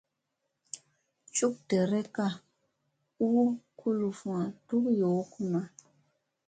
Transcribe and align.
Cuk 1.35 1.53
ɗerekka 1.67 2.25
u 3.27 3.29
kuluffa 3.79 4.35
duk 4.67 4.85
yoo 4.99 5.21
kuna. 5.33 5.59